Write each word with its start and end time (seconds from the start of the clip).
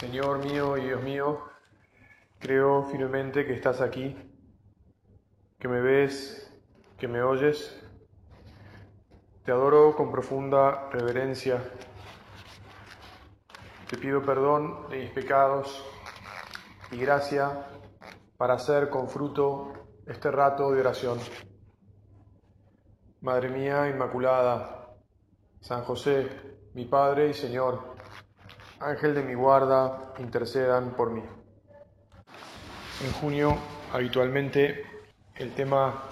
Señor 0.00 0.38
mío 0.38 0.78
y 0.78 0.84
Dios 0.84 1.02
mío, 1.02 1.42
creo 2.38 2.84
firmemente 2.84 3.44
que 3.44 3.52
estás 3.52 3.82
aquí, 3.82 4.16
que 5.58 5.68
me 5.68 5.82
ves, 5.82 6.50
que 6.96 7.06
me 7.06 7.20
oyes. 7.20 7.78
Te 9.44 9.52
adoro 9.52 9.94
con 9.94 10.10
profunda 10.10 10.88
reverencia. 10.88 11.62
Te 13.90 13.98
pido 13.98 14.22
perdón 14.22 14.88
de 14.88 15.00
mis 15.00 15.10
pecados 15.10 15.84
y 16.92 16.96
gracia 16.96 17.66
para 18.38 18.54
hacer 18.54 18.88
con 18.88 19.06
fruto 19.06 19.74
este 20.06 20.30
rato 20.30 20.72
de 20.72 20.80
oración. 20.80 21.18
Madre 23.20 23.50
mía 23.50 23.90
Inmaculada, 23.90 24.96
San 25.60 25.84
José, 25.84 26.26
mi 26.72 26.86
Padre 26.86 27.28
y 27.28 27.34
Señor, 27.34 27.99
Ángel 28.80 29.14
de 29.14 29.22
mi 29.22 29.34
guarda, 29.34 30.14
intercedan 30.18 30.94
por 30.96 31.10
mí. 31.10 31.22
En 33.04 33.12
junio, 33.12 33.54
habitualmente, 33.92 34.84
el 35.34 35.52
tema 35.52 36.02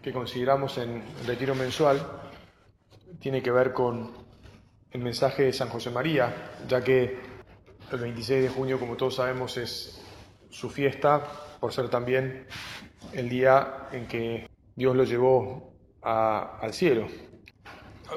que 0.00 0.12
consideramos 0.12 0.78
en 0.78 1.02
retiro 1.26 1.56
mensual 1.56 2.00
tiene 3.18 3.42
que 3.42 3.50
ver 3.50 3.72
con 3.72 4.12
el 4.92 5.00
mensaje 5.00 5.44
de 5.44 5.52
San 5.52 5.68
José 5.68 5.90
María, 5.90 6.52
ya 6.68 6.84
que 6.84 7.18
el 7.90 7.98
26 7.98 8.44
de 8.44 8.48
junio, 8.48 8.78
como 8.78 8.96
todos 8.96 9.16
sabemos, 9.16 9.56
es 9.56 10.00
su 10.50 10.70
fiesta, 10.70 11.20
por 11.58 11.72
ser 11.72 11.88
también 11.88 12.46
el 13.12 13.28
día 13.28 13.88
en 13.90 14.06
que 14.06 14.48
Dios 14.76 14.94
lo 14.94 15.02
llevó 15.02 15.72
al 16.02 16.72
cielo. 16.72 17.08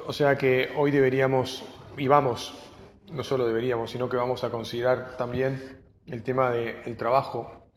O 0.05 0.13
sea 0.13 0.37
que 0.37 0.71
hoy 0.77 0.91
deberíamos, 0.91 1.63
y 1.97 2.07
vamos 2.07 2.66
no 3.11 3.23
solo 3.23 3.45
deberíamos, 3.45 3.91
sino 3.91 4.09
que 4.09 4.17
vamos 4.17 4.43
a 4.43 4.49
considerar 4.49 5.15
también 5.17 5.81
el 6.05 6.23
tema 6.23 6.51
del 6.51 6.97
trabajo 6.97 7.69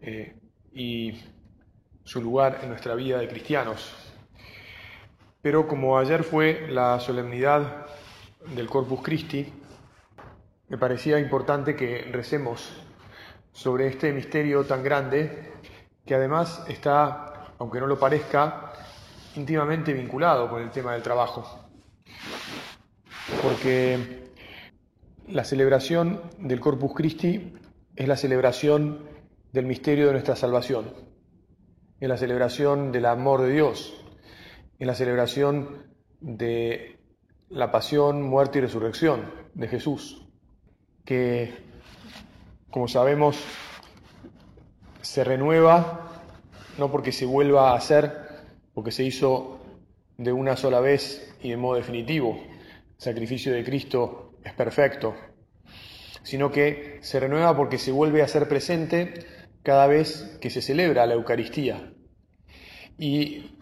eh, 0.00 0.36
y 0.72 1.22
su 2.04 2.20
lugar 2.20 2.60
en 2.62 2.70
nuestra 2.70 2.94
vida 2.94 3.18
de 3.18 3.28
cristianos. 3.28 3.94
Pero 5.42 5.66
como 5.66 5.98
ayer 5.98 6.24
fue 6.24 6.66
la 6.70 6.98
solemnidad 7.00 7.86
del 8.54 8.68
Corpus 8.68 9.00
Christi, 9.02 9.52
me 10.68 10.78
parecía 10.78 11.18
importante 11.18 11.76
que 11.76 12.02
recemos 12.10 12.82
sobre 13.52 13.86
este 13.86 14.12
misterio 14.12 14.64
tan 14.64 14.82
grande 14.82 15.52
que 16.04 16.14
además 16.14 16.64
está, 16.68 17.52
aunque 17.58 17.80
no 17.80 17.86
lo 17.86 17.98
parezca, 17.98 18.72
íntimamente 19.34 19.92
vinculado 19.92 20.48
con 20.48 20.62
el 20.62 20.70
tema 20.70 20.92
del 20.92 21.02
trabajo. 21.02 21.68
Porque 23.42 24.25
la 25.28 25.44
celebración 25.44 26.22
del 26.38 26.60
Corpus 26.60 26.94
Christi 26.94 27.54
es 27.96 28.08
la 28.08 28.16
celebración 28.16 29.04
del 29.52 29.66
misterio 29.66 30.06
de 30.06 30.12
nuestra 30.12 30.36
salvación, 30.36 30.92
es 32.00 32.08
la 32.08 32.16
celebración 32.16 32.92
del 32.92 33.06
amor 33.06 33.42
de 33.42 33.52
Dios, 33.52 34.04
es 34.78 34.86
la 34.86 34.94
celebración 34.94 35.86
de 36.20 36.98
la 37.48 37.70
pasión, 37.70 38.22
muerte 38.22 38.58
y 38.58 38.62
resurrección 38.62 39.32
de 39.54 39.68
Jesús, 39.68 40.26
que, 41.04 41.54
como 42.70 42.86
sabemos, 42.88 43.42
se 45.02 45.24
renueva 45.24 46.02
no 46.78 46.90
porque 46.90 47.12
se 47.12 47.24
vuelva 47.24 47.70
a 47.70 47.76
hacer, 47.76 48.12
porque 48.74 48.92
se 48.92 49.04
hizo 49.04 49.60
de 50.18 50.32
una 50.32 50.56
sola 50.56 50.80
vez 50.80 51.34
y 51.42 51.50
de 51.50 51.56
modo 51.56 51.76
definitivo. 51.76 52.38
El 52.38 53.00
sacrificio 53.02 53.52
de 53.52 53.64
Cristo 53.64 54.25
es 54.46 54.52
perfecto, 54.52 55.16
sino 56.22 56.50
que 56.50 56.98
se 57.02 57.18
renueva 57.18 57.56
porque 57.56 57.78
se 57.78 57.90
vuelve 57.90 58.22
a 58.22 58.28
ser 58.28 58.48
presente 58.48 59.14
cada 59.62 59.86
vez 59.86 60.38
que 60.40 60.50
se 60.50 60.62
celebra 60.62 61.06
la 61.06 61.14
Eucaristía. 61.14 61.92
Y 62.96 63.56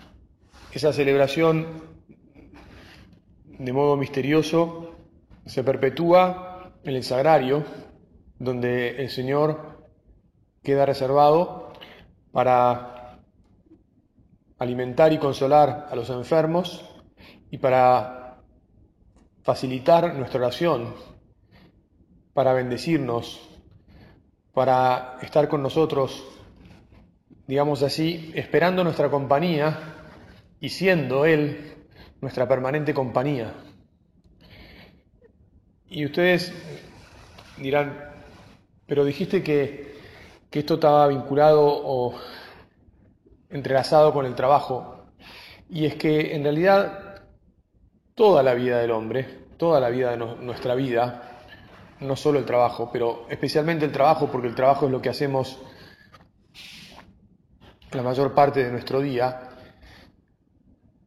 esa 0.73 0.93
celebración, 0.93 2.05
de 3.47 3.73
modo 3.73 3.97
misterioso, 3.97 4.97
se 5.47 5.65
perpetúa 5.65 6.75
en 6.85 6.95
el 6.95 7.03
sagrario, 7.03 7.65
donde 8.39 9.03
el 9.03 9.09
Señor 9.09 9.89
queda 10.63 10.85
reservado 10.85 11.73
para 12.33 13.21
alimentar 14.59 15.13
y 15.13 15.19
consolar 15.19 15.87
a 15.91 15.97
los 15.97 16.11
enfermos 16.11 16.85
y 17.51 17.59
para 17.59 18.24
facilitar 19.45 20.15
nuestra 20.15 20.41
oración, 20.41 20.95
para 22.33 22.55
bendecirnos, 22.55 23.41
para 24.55 25.19
estar 25.23 25.49
con 25.49 25.63
nosotros, 25.63 26.25
digamos 27.47 27.83
así, 27.83 28.33
esperando 28.35 28.83
nuestra 28.83 29.11
compañía 29.11 29.79
y 30.61 30.71
siendo 30.71 31.27
Él 31.27 31.75
nuestra 32.23 32.49
permanente 32.49 32.95
compañía. 32.95 33.53
Y 35.91 36.07
ustedes 36.07 36.53
dirán, 37.59 38.01
pero 38.87 39.05
dijiste 39.05 39.43
que, 39.43 39.95
que 40.51 40.61
esto 40.61 40.75
estaba 40.75 41.07
vinculado 41.07 41.63
o 41.67 42.15
entrelazado 43.51 44.13
con 44.15 44.25
el 44.25 44.35
trabajo. 44.35 45.05
Y 45.69 45.85
es 45.85 45.97
que 45.97 46.35
en 46.35 46.43
realidad 46.43 47.04
toda 48.15 48.43
la 48.43 48.55
vida 48.55 48.79
del 48.79 48.93
hombre, 48.93 49.45
toda 49.57 49.81
la 49.81 49.91
vida 49.91 50.11
de 50.11 50.17
nuestra 50.17 50.75
vida, 50.75 51.23
no 52.01 52.17
solo 52.17 52.39
el 52.39 52.45
trabajo, 52.45 52.91
pero 52.93 53.27
especialmente 53.29 53.85
el 53.85 53.93
trabajo, 53.93 54.31
porque 54.31 54.49
el 54.49 54.55
trabajo 54.55 54.87
es 54.87 54.93
lo 54.93 55.03
que 55.03 55.09
hacemos 55.09 55.61
la 57.93 58.03
mayor 58.03 58.35
parte 58.35 58.65
de 58.65 58.71
nuestro 58.71 59.01
día, 59.01 59.51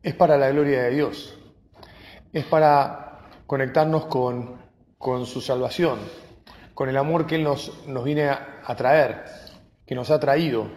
es 0.02 0.16
para 0.16 0.38
la 0.38 0.50
gloria 0.50 0.84
de 0.84 0.92
Dios, 0.92 1.38
es 2.32 2.46
para 2.46 3.30
conectarnos 3.46 4.06
con, 4.06 4.58
su 5.26 5.42
salvación, 5.42 6.00
con 6.74 6.90
el 6.90 6.98
amor 6.98 7.26
que 7.26 7.36
Él 7.36 7.44
nos, 7.44 7.74
viene 8.04 8.30
a, 8.30 8.62
a 8.66 8.76
traer, 8.76 9.24
que 9.86 9.96
nos 9.96 10.12
ha 10.12 10.20
traído, 10.20 10.68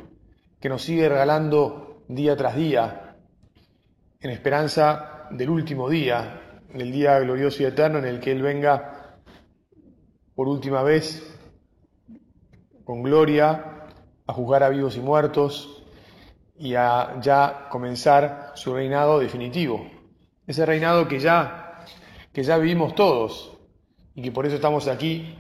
que 0.60 0.68
nos 0.68 0.82
sigue 0.82 1.08
regalando 1.08 2.04
día 2.08 2.36
tras 2.36 2.56
día, 2.56 3.16
en 4.20 4.30
esperanza 4.30 5.19
del 5.30 5.50
último 5.50 5.88
día, 5.88 6.60
el 6.74 6.92
día 6.92 7.18
glorioso 7.20 7.62
y 7.62 7.66
eterno 7.66 7.98
en 7.98 8.06
el 8.06 8.20
que 8.20 8.32
Él 8.32 8.42
venga 8.42 9.18
por 10.34 10.48
última 10.48 10.82
vez 10.82 11.38
con 12.84 13.02
gloria 13.02 13.86
a 14.26 14.32
juzgar 14.32 14.62
a 14.62 14.68
vivos 14.68 14.96
y 14.96 15.00
muertos 15.00 15.84
y 16.58 16.74
a 16.74 17.20
ya 17.20 17.68
comenzar 17.70 18.52
su 18.54 18.74
reinado 18.74 19.18
definitivo. 19.18 19.88
Ese 20.46 20.66
reinado 20.66 21.08
que 21.08 21.18
ya, 21.18 21.84
que 22.32 22.42
ya 22.42 22.58
vivimos 22.58 22.94
todos 22.94 23.56
y 24.14 24.22
que 24.22 24.32
por 24.32 24.46
eso 24.46 24.56
estamos 24.56 24.88
aquí, 24.88 25.38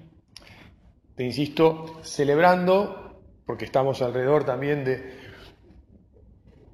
te 1.16 1.24
insisto, 1.24 2.00
celebrando, 2.02 3.20
porque 3.44 3.64
estamos 3.64 4.00
alrededor 4.00 4.44
también 4.44 4.84
de, 4.84 5.18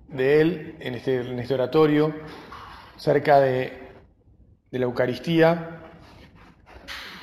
de 0.09 0.41
Él 0.41 0.77
en 0.81 0.95
este, 0.95 1.21
en 1.21 1.39
este 1.39 1.55
oratorio, 1.55 2.15
cerca 2.97 3.41
de, 3.41 3.85
la 4.71 4.85
Eucaristía, 4.85 5.81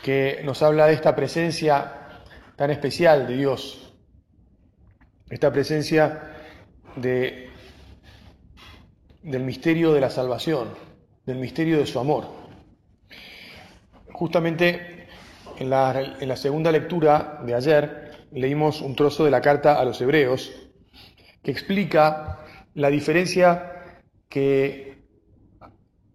que 0.01 0.41
nos 0.43 0.63
habla 0.63 0.87
de 0.87 0.93
esta 0.93 1.15
presencia 1.15 2.21
tan 2.55 2.71
especial 2.71 3.27
de 3.27 3.37
Dios, 3.37 3.93
esta 5.29 5.51
presencia 5.51 6.31
de, 6.95 7.49
del 9.21 9.43
misterio 9.43 9.93
de 9.93 10.01
la 10.01 10.09
salvación, 10.09 10.69
del 11.25 11.37
misterio 11.37 11.77
de 11.77 11.85
su 11.85 11.99
amor. 11.99 12.27
Justamente 14.11 15.07
en 15.57 15.69
la, 15.69 16.15
en 16.19 16.27
la 16.27 16.37
segunda 16.37 16.71
lectura 16.71 17.39
de 17.45 17.53
ayer 17.53 18.27
leímos 18.31 18.81
un 18.81 18.95
trozo 18.95 19.25
de 19.25 19.31
la 19.31 19.41
carta 19.41 19.79
a 19.79 19.85
los 19.85 20.01
hebreos 20.01 20.51
que 21.43 21.51
explica 21.51 22.39
la 22.73 22.89
diferencia 22.89 23.99
que 24.27 25.02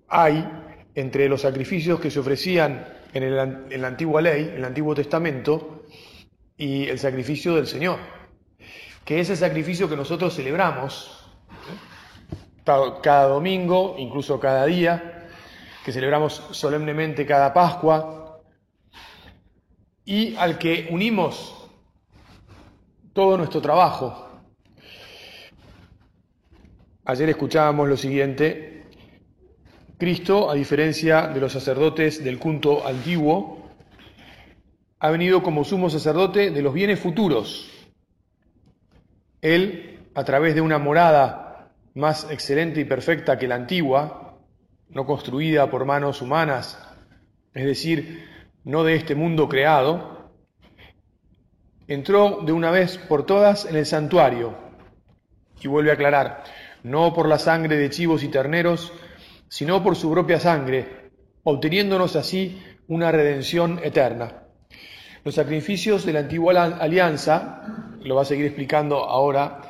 hay 0.09 0.49
entre 0.95 1.29
los 1.29 1.43
sacrificios 1.43 2.01
que 2.01 2.11
se 2.11 2.19
ofrecían 2.19 2.87
en, 3.13 3.81
la 3.81 3.89
antigua 3.89 4.21
ley, 4.21 4.49
en 4.49 4.57
el 4.57 4.65
Antiguo 4.65 4.95
Testamento, 4.95 5.85
y 6.57 6.89
el 6.89 6.99
sacrificio 6.99 7.55
del 7.55 7.67
Señor, 7.67 7.99
que 9.05 9.21
es 9.21 9.31
el 9.31 9.37
sacrificio 9.37 9.89
que 9.89 9.97
nosotros 9.97 10.35
celebramos 10.35 11.15
cada 12.65 13.29
domingo, 13.29 13.95
incluso 13.99 14.39
cada 14.41 14.67
día, 14.67 15.29
que 15.85 15.93
celebramos 15.93 16.43
solemnemente 16.51 17.25
cada 17.25 17.55
Pascua, 17.55 18.41
y 20.05 20.35
al 20.37 20.59
que 20.59 20.89
unimos 20.91 21.71
todo 23.13 23.37
nuestro 23.37 23.61
trabajo. 23.61 24.27
Ayer 27.05 27.31
escuchábamos 27.31 27.89
lo 27.89 27.97
siguiente 27.97 28.78
Cristo, 29.99 30.49
a 30.49 30.55
diferencia 30.55 31.27
de 31.27 31.41
los 31.41 31.53
sacerdotes 31.53 32.23
del 32.23 32.39
culto 32.39 32.87
antiguo, 32.87 33.69
ha 35.01 35.11
venido 35.11 35.43
como 35.43 35.65
sumo 35.65 35.91
sacerdote 35.91 36.53
de 36.53 36.63
los 36.63 36.73
bienes 36.73 37.01
futuros. 37.01 37.69
Él, 39.43 39.99
a 40.15 40.23
través 40.23 40.55
de 40.55 40.61
una 40.61 40.79
morada 40.79 41.73
más 41.95 42.31
excelente 42.31 42.81
y 42.81 42.85
perfecta 42.85 43.39
que 43.39 43.49
la 43.49 43.57
antigua, 43.57 44.39
no 44.91 45.05
construida 45.05 45.69
por 45.69 45.85
manos 45.85 46.23
humanas, 46.23 46.79
es 47.53 47.65
decir, 47.65 48.25
no 48.63 48.85
de 48.85 48.95
este 48.95 49.17
mundo 49.17 49.49
creado, 49.49 50.31
entró 51.89 52.43
de 52.45 52.53
una 52.53 52.71
vez 52.71 52.99
por 52.99 53.27
todas 53.27 53.65
en 53.65 53.75
el 53.75 53.85
santuario 53.85 54.55
y 55.61 55.67
vuelve 55.67 55.91
a 55.91 55.95
aclarar, 55.95 56.45
no 56.85 57.13
por 57.13 57.27
la 57.27 57.41
sangre 57.41 57.77
de 57.77 57.91
chivos 57.91 58.23
y 58.23 58.29
terneros, 58.29 58.93
sino 59.49 59.83
por 59.83 59.97
su 59.97 60.11
propia 60.11 60.39
sangre, 60.41 61.11
obteniéndonos 61.45 62.17
así 62.17 62.63
una 62.89 63.13
redención 63.13 63.81
eterna. 63.83 64.45
Los 65.25 65.35
sacrificios 65.35 66.05
de 66.07 66.13
la 66.13 66.21
antigua 66.21 66.65
alianza, 66.65 67.97
lo 68.03 68.15
va 68.15 68.23
a 68.23 68.25
seguir 68.25 68.47
explicando 68.47 69.05
ahora, 69.05 69.61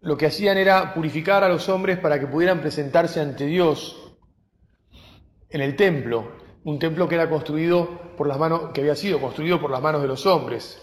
lo 0.00 0.16
que 0.16 0.26
hacían 0.26 0.58
era 0.58 0.92
purificar 0.94 1.44
a 1.44 1.48
los 1.48 1.68
hombres 1.68 1.98
para 1.98 2.20
que 2.20 2.26
pudieran 2.26 2.60
presentarse 2.60 3.20
ante 3.20 3.46
Dios 3.46 4.12
en 5.48 5.60
el 5.60 5.76
templo, 5.76 6.32
un 6.64 6.78
templo 6.78 7.08
que 7.08 7.14
era 7.14 7.30
construido 7.30 8.14
por 8.16 8.26
las 8.26 8.38
manos, 8.38 8.70
que 8.72 8.82
había 8.82 8.96
sido 8.96 9.20
construido 9.20 9.60
por 9.60 9.70
las 9.70 9.80
manos 9.80 10.02
de 10.02 10.08
los 10.08 10.26
hombres, 10.26 10.82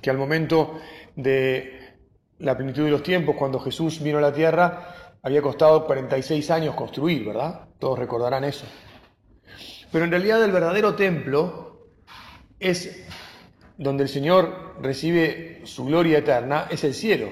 que 0.00 0.10
al 0.10 0.18
momento 0.18 0.78
de 1.16 1.96
la 2.38 2.56
plenitud 2.56 2.84
de 2.84 2.90
los 2.90 3.02
tiempos, 3.02 3.34
cuando 3.36 3.58
Jesús 3.58 4.00
vino 4.00 4.18
a 4.18 4.20
la 4.20 4.32
tierra, 4.32 5.07
había 5.22 5.42
costado 5.42 5.86
46 5.86 6.50
años 6.50 6.74
construir, 6.74 7.26
¿verdad? 7.26 7.68
Todos 7.78 7.98
recordarán 7.98 8.44
eso. 8.44 8.66
Pero 9.90 10.04
en 10.04 10.10
realidad 10.10 10.42
el 10.44 10.52
verdadero 10.52 10.94
templo 10.94 11.86
es 12.58 13.06
donde 13.76 14.04
el 14.04 14.08
Señor 14.08 14.76
recibe 14.80 15.62
su 15.64 15.84
gloria 15.84 16.18
eterna, 16.18 16.66
es 16.70 16.84
el 16.84 16.94
cielo. 16.94 17.28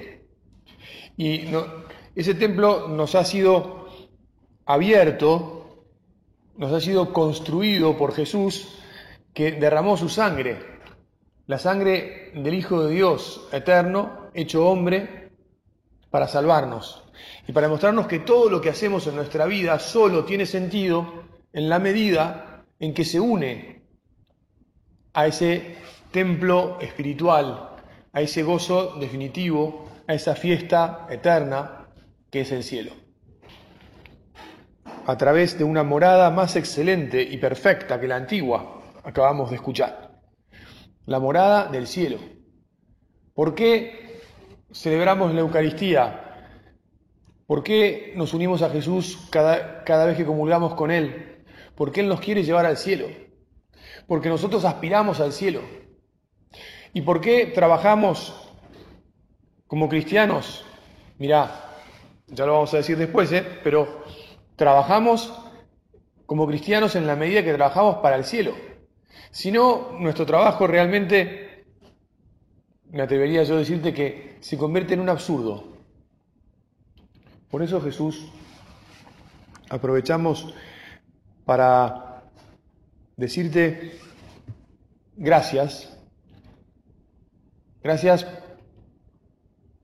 Y 1.17 1.47
ese 2.15 2.35
templo 2.35 2.89
nos 2.89 3.15
ha 3.15 3.25
sido 3.25 3.87
abierto, 4.65 5.85
nos 6.57 6.73
ha 6.73 6.81
sido 6.81 7.13
construido 7.13 7.97
por 7.97 8.15
Jesús, 8.15 8.79
que 9.35 9.53
derramó 9.53 9.97
su 9.97 10.09
sangre, 10.09 10.59
la 11.47 11.59
sangre 11.59 12.33
del 12.35 12.55
Hijo 12.55 12.85
de 12.85 12.95
Dios 12.95 13.49
eterno, 13.53 14.31
hecho 14.35 14.67
hombre, 14.67 15.31
para 16.11 16.29
salvarnos 16.29 17.06
y 17.47 17.53
para 17.53 17.69
mostrarnos 17.69 18.07
que 18.07 18.21
todo 18.21 18.51
lo 18.51 18.61
que 18.61 18.71
hacemos 18.71 19.07
en 19.07 19.17
nuestra 19.17 19.47
vida 19.47 19.79
solo 19.79 20.25
tiene 20.25 20.47
sentido 20.47 21.25
en 21.53 21.69
la 21.69 21.79
medida 21.79 22.65
en 22.79 22.93
que 22.93 23.05
se 23.05 23.21
une 23.21 23.83
a 25.15 25.27
ese 25.27 25.77
templo 26.11 26.79
espiritual, 26.81 27.71
a 28.13 28.21
ese 28.21 28.43
gozo 28.43 28.97
definitivo, 28.99 29.89
a 30.07 30.15
esa 30.15 30.35
fiesta 30.35 31.07
eterna 31.11 31.89
que 32.31 32.43
es 32.43 32.53
el 32.53 32.63
cielo. 32.63 32.93
A 35.07 35.17
través 35.17 35.57
de 35.57 35.65
una 35.65 35.85
morada 35.85 36.31
más 36.31 36.57
excelente 36.57 37.23
y 37.23 37.39
perfecta 37.39 38.01
que 38.01 38.09
la 38.09 38.17
antigua, 38.17 38.83
acabamos 39.05 39.51
de 39.51 39.57
escuchar. 39.57 40.21
La 41.07 41.21
morada 41.21 41.69
del 41.69 41.87
cielo. 41.87 42.19
¿Por 43.35 43.55
qué 43.55 44.21
celebramos 44.73 45.33
la 45.33 45.41
Eucaristía? 45.41 46.26
¿Por 47.47 47.63
qué 47.63 48.13
nos 48.17 48.35
unimos 48.35 48.63
a 48.63 48.71
Jesús 48.71 49.29
cada, 49.31 49.85
cada 49.85 50.07
vez 50.07 50.17
que 50.17 50.27
comulgamos 50.27 50.75
con 50.75 50.91
Él? 50.91 51.37
porque 51.77 52.01
Él 52.01 52.09
nos 52.09 52.21
quiere 52.21 52.43
llevar 52.43 52.67
al 52.67 52.77
cielo, 52.77 53.07
porque 54.09 54.29
nosotros 54.29 54.65
aspiramos 54.65 55.21
al 55.21 55.33
cielo. 55.33 55.61
¿Y 56.93 57.03
por 57.03 57.21
qué 57.21 57.47
trabajamos 57.47 58.35
como 59.67 59.89
cristianos? 59.89 60.65
Mirá, 61.19 61.75
ya 62.27 62.47
lo 62.47 62.55
vamos 62.55 62.73
a 62.75 62.79
decir 62.79 62.97
después, 62.97 63.31
¿eh? 63.33 63.45
pero 63.63 64.03
trabajamos 64.57 65.33
como 66.25 66.47
cristianos 66.47 66.97
en 66.97 67.07
la 67.07 67.15
medida 67.15 67.45
que 67.45 67.53
trabajamos 67.53 67.97
para 67.97 68.17
el 68.17 68.25
cielo. 68.25 68.55
Si 69.31 69.53
no, 69.53 69.93
nuestro 69.99 70.25
trabajo 70.25 70.67
realmente, 70.67 71.67
me 72.91 73.03
atrevería 73.03 73.43
yo 73.43 73.57
a 73.57 73.59
decirte 73.59 73.93
que 73.93 74.39
se 74.41 74.57
convierte 74.57 74.95
en 74.95 75.01
un 75.01 75.11
absurdo. 75.11 75.76
Por 77.51 77.63
eso 77.63 77.81
Jesús, 77.81 78.27
aprovechamos 79.71 80.55
para 81.45 82.25
decirte 83.17 83.99
gracias, 85.17 85.97
gracias 87.83 88.27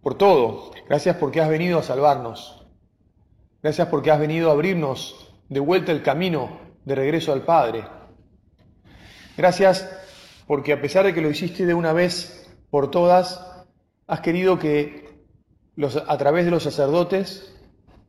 por 0.03 0.15
todo, 0.15 0.73
gracias 0.89 1.17
porque 1.17 1.41
has 1.41 1.49
venido 1.49 1.79
a 1.79 1.83
salvarnos, 1.83 2.67
gracias 3.63 3.89
porque 3.89 4.11
has 4.11 4.19
venido 4.19 4.51
a 4.51 4.53
abrirnos 4.53 5.33
de 5.49 5.61
vuelta 5.61 5.93
el 5.93 6.03
camino 6.03 6.59
de 6.85 6.95
regreso 6.95 7.33
al 7.33 7.43
Padre. 7.43 7.85
Gracias 9.37 9.89
porque 10.47 10.73
a 10.73 10.81
pesar 10.81 11.05
de 11.07 11.15
que 11.15 11.21
lo 11.21 11.31
hiciste 11.31 11.65
de 11.65 11.75
una 11.75 11.93
vez 11.93 12.53
por 12.71 12.91
todas, 12.91 13.47
has 14.07 14.21
querido 14.21 14.59
que 14.59 15.12
los, 15.77 15.97
a 15.97 16.19
través 16.19 16.45
de 16.45 16.51
los 16.51 16.63
sacerdotes, 16.63 17.55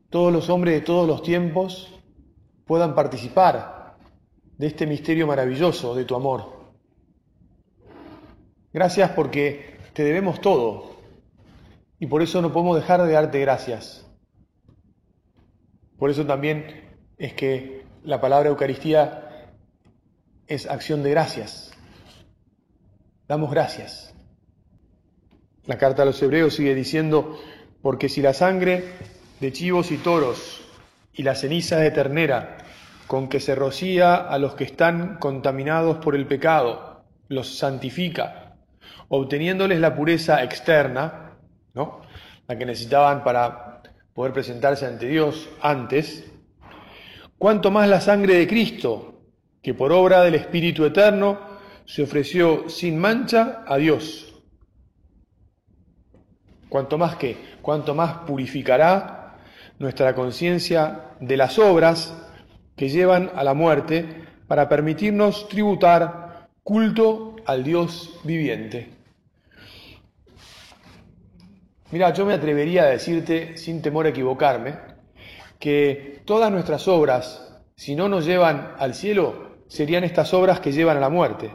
todos 0.10 0.31
los 0.31 0.50
hombres 0.50 0.75
de 0.75 0.81
todos 0.81 1.07
los 1.07 1.24
tiempos, 1.24 1.92
puedan 2.65 2.95
participar 2.95 3.98
de 4.57 4.68
este 4.68 4.86
misterio 4.86 5.27
maravilloso 5.27 5.95
de 5.95 6.06
tu 6.06 6.15
amor. 6.15 6.63
Gracias 8.71 9.12
porque 9.12 9.77
te 9.94 10.04
debemos 10.04 10.42
todo 10.42 10.95
y 12.00 12.07
por 12.07 12.21
eso 12.21 12.42
no 12.42 12.51
podemos 12.51 12.75
dejar 12.75 13.04
de 13.04 13.13
darte 13.13 13.39
gracias. 13.39 14.06
Por 15.98 16.10
eso 16.10 16.25
también 16.25 16.98
es 17.18 17.33
que 17.33 17.86
la 18.04 18.19
palabra 18.19 18.50
Eucaristía 18.50 19.54
es 20.48 20.69
acción 20.69 21.04
de 21.04 21.12
gracias. 21.12 21.71
Damos 23.27 23.51
gracias. 23.51 24.12
La 25.65 25.77
carta 25.77 26.01
a 26.04 26.06
los 26.06 26.21
hebreos 26.21 26.56
sigue 26.56 26.75
diciendo, 26.75 27.39
porque 27.81 28.10
si 28.10 28.21
la 28.21 28.33
sangre 28.33 28.83
de 29.39 29.54
chivos 29.54 29.92
y 29.92 29.98
toros 29.98 30.62
y 31.13 31.24
la 31.24 31.36
ceniza 31.36 31.77
de 31.77 31.92
ternera 31.92 32.57
con 33.07 33.30
que 33.30 33.39
se 33.39 33.56
rocía 33.56 34.15
a 34.15 34.38
los 34.39 34.56
que 34.56 34.65
están 34.65 35.18
contaminados 35.19 35.98
por 35.98 36.15
el 36.15 36.25
pecado, 36.25 37.04
los 37.30 37.57
santifica, 37.57 38.56
obteniéndoles 39.08 39.79
la 39.79 39.96
pureza 39.96 40.43
externa, 40.43 41.38
¿no? 41.74 42.01
la 42.48 42.58
que 42.58 42.65
necesitaban 42.65 43.24
para 43.24 43.82
poder 44.13 44.34
presentarse 44.34 44.86
ante 44.86 45.08
Dios 45.08 45.50
antes, 45.62 46.29
cuanto 47.38 47.72
más 47.72 47.88
la 47.88 48.01
sangre 48.01 48.36
de 48.36 48.48
Cristo, 48.48 49.22
que 49.62 49.74
por 49.74 49.93
obra 49.93 50.24
del 50.24 50.36
Espíritu 50.36 50.84
Eterno 50.84 51.39
se 51.86 52.03
ofreció 52.03 52.70
sin 52.70 52.98
mancha 52.98 53.63
a 53.65 53.77
Dios. 53.77 54.33
Cuanto 56.74 56.98
más 56.98 57.18
que, 57.18 57.38
cuanto 57.62 57.94
más 57.94 58.25
purificará 58.25 59.36
nuestra 59.77 60.15
conciencia 60.15 61.12
de 61.20 61.38
las 61.38 61.60
obras 61.60 62.15
que 62.75 62.89
llevan 62.89 63.30
a 63.36 63.44
la 63.44 63.53
muerte 63.53 64.25
para 64.48 64.68
permitirnos 64.68 65.48
tributar 65.50 66.50
culto 66.63 67.36
al 67.46 67.63
Dios 67.63 68.20
viviente. 68.24 68.89
Mira, 71.92 72.12
yo 72.12 72.25
me 72.25 72.34
atrevería 72.34 72.86
a 72.86 72.88
decirte, 72.88 73.56
sin 73.56 73.84
temor 73.84 74.08
a 74.08 74.10
equivocarme, 74.10 74.80
que 75.60 76.24
todas 76.25 76.51
nuestras 76.51 76.88
obras, 76.88 77.56
si 77.75 77.94
no 77.96 78.10
nos 78.10 78.25
llevan 78.25 78.74
al 78.80 78.96
cielo, 78.96 79.60
serían 79.68 80.03
estas 80.03 80.34
obras 80.34 80.60
que 80.60 80.72
llevan 80.72 80.98
a 80.98 81.01
la 81.01 81.10
muerte. 81.10 81.51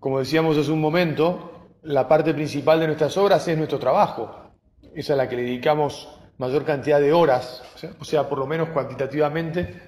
Como 0.00 0.18
decíamos 0.18 0.58
hace 0.58 0.72
un 0.72 0.80
momento, 0.80 1.49
la 1.82 2.06
parte 2.06 2.34
principal 2.34 2.80
de 2.80 2.86
nuestras 2.86 3.16
obras 3.16 3.46
es 3.48 3.56
nuestro 3.56 3.78
trabajo. 3.78 4.52
Es 4.94 5.08
la 5.08 5.28
que 5.28 5.36
le 5.36 5.42
dedicamos 5.42 6.08
mayor 6.38 6.64
cantidad 6.64 7.00
de 7.00 7.12
horas, 7.12 7.62
o 7.98 8.04
sea, 8.04 8.28
por 8.28 8.38
lo 8.38 8.46
menos 8.46 8.70
cuantitativamente. 8.70 9.82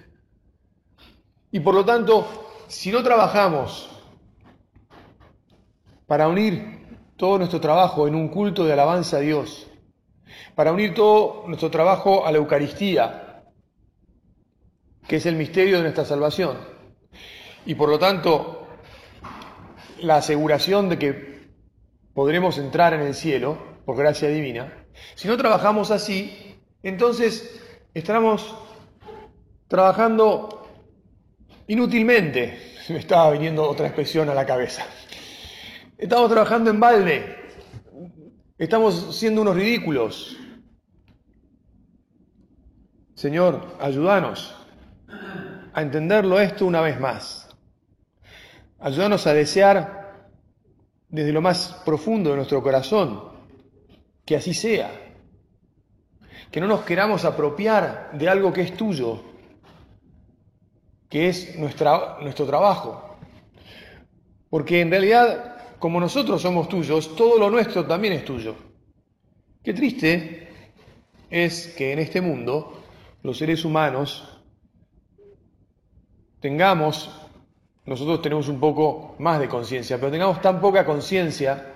Y 1.50 1.60
por 1.60 1.74
lo 1.74 1.84
tanto, 1.84 2.26
si 2.68 2.92
no 2.92 3.02
trabajamos 3.02 3.88
para 6.06 6.28
unir 6.28 6.98
todo 7.16 7.38
nuestro 7.38 7.60
trabajo 7.60 8.06
en 8.06 8.14
un 8.14 8.28
culto 8.28 8.64
de 8.64 8.72
alabanza 8.74 9.16
a 9.16 9.20
Dios, 9.20 9.66
para 10.54 10.72
unir 10.72 10.94
todo 10.94 11.44
nuestro 11.46 11.70
trabajo 11.70 12.26
a 12.26 12.32
la 12.32 12.38
Eucaristía, 12.38 13.44
que 15.06 15.16
es 15.16 15.26
el 15.26 15.36
misterio 15.36 15.76
de 15.76 15.82
nuestra 15.84 16.04
salvación, 16.04 16.58
y 17.64 17.74
por 17.74 17.88
lo 17.88 17.98
tanto 17.98 18.66
la 20.00 20.16
aseguración 20.16 20.88
de 20.88 20.98
que 20.98 21.31
podremos 22.14 22.58
entrar 22.58 22.94
en 22.94 23.00
el 23.00 23.14
cielo 23.14 23.58
por 23.84 23.96
gracia 23.96 24.28
divina, 24.28 24.72
si 25.14 25.28
no 25.28 25.36
trabajamos 25.36 25.90
así, 25.90 26.56
entonces 26.82 27.60
estamos 27.94 28.54
trabajando 29.68 30.68
inútilmente, 31.66 32.58
me 32.88 32.98
estaba 32.98 33.30
viniendo 33.30 33.68
otra 33.68 33.86
expresión 33.86 34.28
a 34.28 34.34
la 34.34 34.46
cabeza. 34.46 34.84
Estamos 35.96 36.30
trabajando 36.30 36.70
en 36.70 36.80
balde. 36.80 37.36
Estamos 38.58 39.16
siendo 39.16 39.42
unos 39.42 39.54
ridículos. 39.56 40.36
Señor, 43.14 43.76
ayúdanos 43.80 44.56
a 45.72 45.82
entenderlo 45.82 46.40
esto 46.40 46.66
una 46.66 46.80
vez 46.80 46.98
más. 46.98 47.48
Ayúdanos 48.80 49.26
a 49.28 49.34
desear 49.34 50.01
desde 51.12 51.32
lo 51.32 51.42
más 51.42 51.80
profundo 51.84 52.30
de 52.30 52.36
nuestro 52.36 52.62
corazón 52.62 53.22
que 54.24 54.34
así 54.34 54.54
sea. 54.54 54.90
Que 56.50 56.60
no 56.60 56.66
nos 56.66 56.80
queramos 56.80 57.24
apropiar 57.24 58.10
de 58.14 58.28
algo 58.28 58.52
que 58.52 58.62
es 58.62 58.76
tuyo, 58.76 59.22
que 61.08 61.28
es 61.28 61.56
nuestro 61.58 62.46
trabajo. 62.46 63.16
Porque 64.50 64.80
en 64.80 64.90
realidad, 64.90 65.78
como 65.78 66.00
nosotros 66.00 66.42
somos 66.42 66.68
tuyos, 66.68 67.14
todo 67.14 67.38
lo 67.38 67.50
nuestro 67.50 67.86
también 67.86 68.14
es 68.14 68.24
tuyo. 68.24 68.56
Qué 69.62 69.72
triste 69.74 70.48
es 71.30 71.68
que 71.68 71.92
en 71.92 71.98
este 71.98 72.20
mundo 72.20 72.82
los 73.22 73.38
seres 73.38 73.64
humanos 73.64 74.40
tengamos, 76.40 77.21
nosotros 77.84 78.22
tenemos 78.22 78.48
un 78.48 78.60
poco 78.60 79.16
más 79.18 79.40
de 79.40 79.48
conciencia, 79.48 79.98
pero 79.98 80.12
tengamos 80.12 80.40
tan 80.40 80.60
poca 80.60 80.84
conciencia 80.84 81.74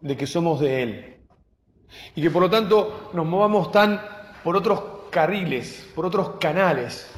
de 0.00 0.16
que 0.16 0.26
somos 0.26 0.60
de 0.60 0.82
Él. 0.82 1.16
Y 2.14 2.22
que 2.22 2.30
por 2.30 2.42
lo 2.42 2.50
tanto 2.50 3.10
nos 3.14 3.26
movamos 3.26 3.70
tan 3.72 4.00
por 4.44 4.56
otros 4.56 4.82
carriles, 5.10 5.88
por 5.94 6.04
otros 6.04 6.32
canales, 6.38 7.10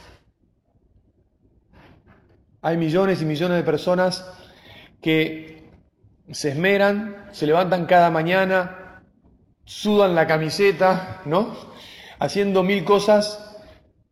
hay 2.63 2.77
millones 2.77 3.21
y 3.21 3.25
millones 3.25 3.59
de 3.59 3.63
personas 3.63 4.27
que 5.03 5.71
se 6.31 6.51
esmeran, 6.51 7.29
se 7.33 7.47
levantan 7.47 7.87
cada 7.87 8.11
mañana, 8.11 9.03
sudan 9.65 10.15
la 10.15 10.27
camiseta, 10.27 11.21
¿no? 11.27 11.55
Haciendo 12.19 12.63
mil 12.63 12.85
cosas 12.85 13.61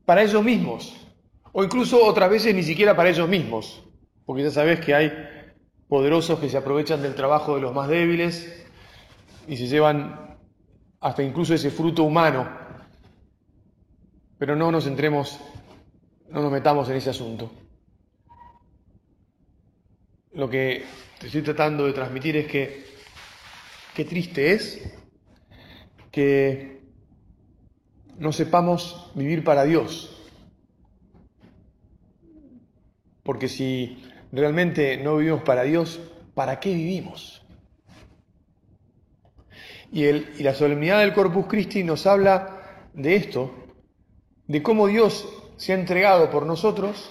para 0.05 0.23
ellos 0.23 0.43
mismos, 0.43 0.95
o 1.53 1.65
incluso 1.65 2.05
otras 2.05 2.29
veces 2.29 2.55
ni 2.55 2.63
siquiera 2.63 2.97
para 2.97 3.11
ellos 3.11 3.29
mismos, 3.29 3.83
porque 4.33 4.45
ya 4.45 4.51
sabes 4.51 4.81
que 4.81 4.95
hay 4.95 5.13
poderosos 5.87 6.41
que 6.41 6.49
se 6.49 6.57
aprovechan 6.57 7.03
del 7.03 7.15
trabajo 7.15 7.55
de 7.55 7.61
los 7.61 7.75
más 7.75 7.87
débiles 7.87 8.67
y 9.47 9.59
se 9.59 9.67
llevan 9.67 10.39
hasta 11.01 11.23
incluso 11.23 11.53
ese 11.53 11.71
fruto 11.71 12.05
humano. 12.05 12.49
Pero 14.39 14.57
no 14.57 14.73
nos 14.73 14.87
entremos, 14.87 15.39
no 16.31 16.41
nos 16.41 16.51
metamos 16.51 16.89
en 16.89 16.97
ese 16.97 17.11
asunto 17.11 17.51
lo 20.35 20.49
que 20.49 20.85
te 21.19 21.27
estoy 21.27 21.43
tratando 21.43 21.87
de 21.87 21.93
transmitir 21.93 22.37
es 22.37 22.47
que 22.47 22.85
qué 23.95 24.05
triste 24.05 24.53
es 24.53 24.83
que 26.11 26.81
no 28.19 28.33
sepamos 28.33 29.11
vivir 29.15 29.45
para 29.45 29.65
Dios. 29.65 30.19
Porque 33.23 33.49
si 33.49 34.03
realmente 34.33 34.97
no 34.97 35.19
vivimos 35.19 35.43
para 35.43 35.63
Dios, 35.63 36.01
¿para 36.35 36.59
qué 36.59 36.75
vivimos? 36.75 37.45
Y, 39.93 40.05
el, 40.05 40.33
y 40.39 40.43
la 40.43 40.55
solemnidad 40.55 41.01
del 41.01 41.13
Corpus 41.13 41.47
Christi 41.47 41.85
nos 41.85 42.07
habla 42.07 42.89
de 42.95 43.15
esto, 43.15 43.55
de 44.47 44.63
cómo 44.63 44.87
Dios 44.87 45.29
se 45.57 45.73
ha 45.73 45.77
entregado 45.77 46.31
por 46.31 46.47
nosotros, 46.47 47.11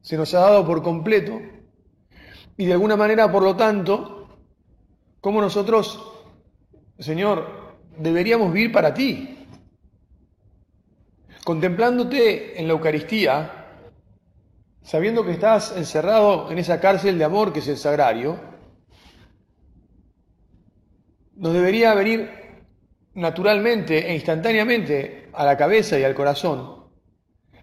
se 0.00 0.16
nos 0.16 0.34
ha 0.34 0.40
dado 0.40 0.66
por 0.66 0.82
completo 0.82 1.40
y 2.56 2.66
de 2.66 2.72
alguna 2.72 2.96
manera, 2.96 3.30
por 3.30 3.42
lo 3.42 3.56
tanto, 3.56 4.28
como 5.20 5.40
nosotros, 5.40 6.12
Señor, 6.98 7.76
deberíamos 7.98 8.52
vivir 8.52 8.72
para 8.72 8.94
ti. 8.94 9.46
Contemplándote 11.44 12.58
en 12.58 12.68
la 12.68 12.74
Eucaristía, 12.74 13.63
sabiendo 14.84 15.24
que 15.24 15.32
estás 15.32 15.76
encerrado 15.76 16.52
en 16.52 16.58
esa 16.58 16.78
cárcel 16.78 17.18
de 17.18 17.24
amor 17.24 17.52
que 17.52 17.58
es 17.58 17.68
el 17.68 17.78
sagrario, 17.78 18.38
nos 21.34 21.52
debería 21.52 21.94
venir 21.94 22.30
naturalmente 23.14 24.10
e 24.10 24.14
instantáneamente 24.14 25.30
a 25.32 25.44
la 25.44 25.56
cabeza 25.56 25.98
y 25.98 26.04
al 26.04 26.14
corazón 26.14 26.84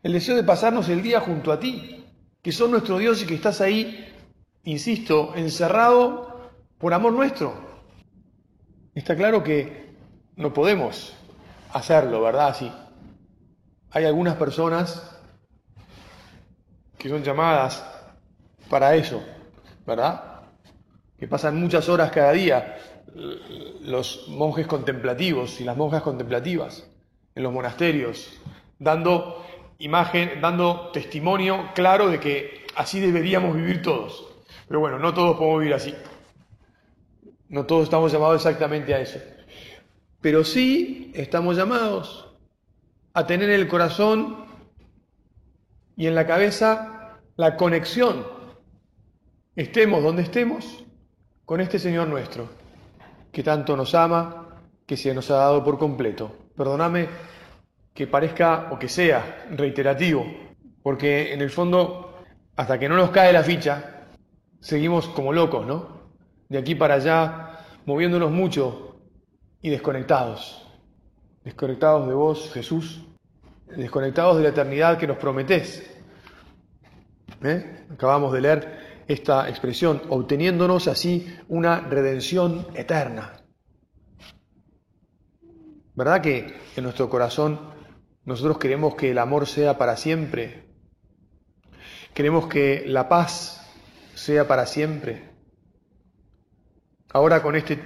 el 0.04 0.13
deseo 0.13 0.36
de 0.36 0.44
pasarnos 0.44 0.90
el 0.90 1.04
día 1.04 1.20
junto 1.20 1.51
a 1.51 1.60
ti, 1.60 2.06
que 2.42 2.51
son 2.51 2.72
nuestro 2.72 2.98
Dios 2.98 3.22
y 3.22 3.28
que 3.28 3.36
estás 3.36 3.62
ahí 3.62 4.08
insisto, 4.63 5.34
encerrado 5.36 6.51
por 6.80 6.94
amor 6.94 7.13
nuestro. 7.13 7.54
Está 8.96 9.16
claro 9.16 9.44
que 9.44 9.94
no 10.36 10.51
podemos 10.54 11.13
hacerlo, 11.72 12.22
¿verdad? 12.22 12.48
Así. 12.48 12.72
Hay 13.92 14.06
algunas 14.06 14.38
personas 14.38 15.11
que 17.01 17.10
son 17.10 17.24
llamadas 17.24 17.84
para 18.70 18.96
eso, 18.96 19.24
¿verdad? 19.88 20.41
Que 21.17 21.27
pasan 21.27 21.60
muchas 21.60 21.89
horas 21.89 22.12
cada 22.12 22.31
día, 22.31 22.77
los 23.81 24.27
monjes 24.27 24.67
contemplativos 24.67 25.60
y 25.60 25.63
las 25.63 25.75
monjas 25.75 26.03
contemplativas 26.03 26.88
en 27.34 27.41
los 27.41 27.51
monasterios, 27.51 28.39
dando 28.77 29.43
imagen, 29.79 30.39
dando 30.41 30.91
testimonio 30.91 31.70
claro 31.74 32.08
de 32.08 32.20
que 32.20 32.67
así 32.75 33.00
deberíamos 33.00 33.55
vivir 33.55 33.81
todos. 33.81 34.27
Pero 34.67 34.79
bueno, 34.79 35.00
no 35.00 35.12
todos 35.12 35.38
podemos 35.38 35.60
vivir 35.60 35.74
así. 35.74 35.96
No 37.50 37.65
todos 37.65 37.86
estamos 37.86 38.12
llamados 38.12 38.36
exactamente 38.36 38.93
a 38.93 39.01
eso. 39.01 39.20
Pero 40.22 40.43
sí 40.43 41.12
estamos 41.15 41.58
llamados 41.58 42.27
a 43.13 43.25
tener 43.25 43.50
en 43.50 43.60
el 43.60 43.67
corazón 43.67 44.50
y 46.01 46.08
en 46.08 46.15
la 46.15 46.25
cabeza 46.25 47.20
la 47.36 47.55
conexión, 47.55 48.25
estemos 49.55 50.01
donde 50.01 50.24
estemos, 50.24 50.84
con 51.46 51.62
este 51.62 51.77
Señor 51.77 52.08
nuestro, 52.08 52.50
que 53.31 53.43
tanto 53.43 53.77
nos 53.77 53.93
ama, 53.93 54.63
que 54.88 54.98
se 54.98 55.13
nos 55.13 55.29
ha 55.29 55.36
dado 55.36 55.63
por 55.63 55.77
completo. 55.77 56.36
Perdóname 56.58 57.08
que 57.93 58.08
parezca 58.08 58.70
o 58.72 58.79
que 58.79 58.89
sea 58.89 59.46
reiterativo, 59.51 60.25
porque 60.81 61.36
en 61.36 61.41
el 61.41 61.51
fondo, 61.51 62.15
hasta 62.55 62.79
que 62.79 62.89
no 62.89 62.96
nos 62.96 63.12
cae 63.12 63.31
la 63.31 63.43
ficha, 63.43 64.08
seguimos 64.60 65.08
como 65.08 65.31
locos, 65.31 65.67
¿no? 65.67 66.01
De 66.50 66.58
aquí 66.58 66.74
para 66.74 66.96
allá, 66.96 67.60
moviéndonos 67.86 68.31
mucho 68.31 68.96
y 69.62 69.70
desconectados. 69.70 70.67
Desconectados 71.43 72.08
de 72.08 72.15
vos, 72.15 72.50
Jesús, 72.51 73.05
desconectados 73.67 74.38
de 74.38 74.43
la 74.43 74.50
eternidad 74.50 74.98
que 74.98 75.05
nos 75.05 75.17
prometés. 75.17 75.90
¿Eh? 77.43 77.86
Acabamos 77.91 78.33
de 78.33 78.41
leer 78.41 79.03
esta 79.07 79.50
expresión, 79.50 80.01
obteniéndonos 80.10 80.88
así 80.88 81.36
una 81.48 81.81
redención 81.81 82.67
eterna. 82.75 83.33
¿Verdad 85.95 86.21
que 86.21 86.53
en 86.75 86.83
nuestro 86.83 87.10
corazón 87.10 87.60
nosotros 88.25 88.57
queremos 88.57 88.95
que 88.95 89.12
el 89.12 89.17
amor 89.17 89.48
sea 89.48 89.77
para 89.77 89.98
siempre? 89.98 90.69
Queremos 92.13 92.48
que 92.48 92.83
la 92.86 93.10
paz 93.10 93.67
sea 94.15 94.48
para 94.48 94.65
siempre. 94.65 95.31
Ahora 97.12 97.41
con 97.41 97.55
este 97.55 97.79